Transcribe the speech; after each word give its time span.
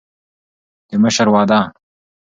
د 0.89 0.91
مشر 1.03 1.27
وعده 1.33 1.59